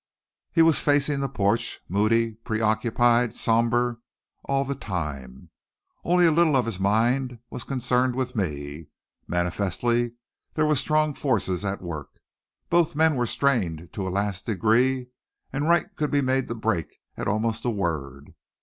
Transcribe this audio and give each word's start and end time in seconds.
He 0.51 0.63
was 0.63 0.79
facing 0.79 1.19
the 1.19 1.29
porch, 1.29 1.79
moody, 1.87 2.31
preoccupied, 2.43 3.35
somber, 3.35 3.99
all 4.45 4.65
the 4.65 4.73
time. 4.73 5.51
Only 6.03 6.25
a 6.25 6.31
little 6.31 6.57
of 6.57 6.65
his 6.65 6.79
mind 6.79 7.37
was 7.51 7.63
concerned 7.63 8.15
with 8.15 8.35
me. 8.35 8.87
Manifestly 9.27 10.13
there 10.55 10.65
were 10.65 10.73
strong 10.73 11.13
forces 11.13 11.63
at 11.63 11.83
work. 11.83 12.19
Both 12.67 12.95
men 12.95 13.15
were 13.15 13.27
strained 13.27 13.89
to 13.93 14.07
a 14.07 14.09
last 14.09 14.47
degree, 14.47 15.09
and 15.53 15.69
Wright 15.69 15.95
could 15.95 16.09
be 16.09 16.21
made 16.21 16.47
to 16.47 16.55
break 16.55 16.95
at 17.15 17.27
almost 17.27 17.63
a 17.63 17.69
word. 17.69 18.33